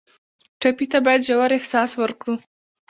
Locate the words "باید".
1.05-1.25